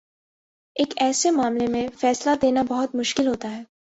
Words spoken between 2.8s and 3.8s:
مشکل ہوتا ہے۔